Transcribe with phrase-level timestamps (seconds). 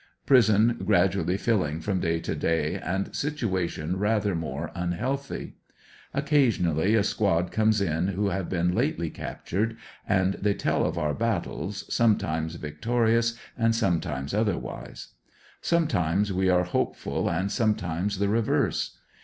[0.25, 5.57] Prison grad ually filling from day to day, and situation rather more unhealthy.
[6.11, 9.77] Occasionally a squad comes m who have been lately captured,
[10.09, 15.09] and they tell of our battles, sometimes victorious and sometimes otherwise.
[15.61, 18.97] Sometimes we are hopeful and sometimes the reverse.